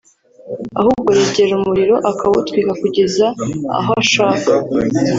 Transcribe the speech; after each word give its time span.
ahubwo 0.79 1.09
yegera 1.19 1.53
umuriro 1.59 1.95
akawutwika 2.11 2.71
kugeza 2.81 3.25
ugeze 3.43 3.71
aho 3.79 3.91
ashaka 4.01 4.49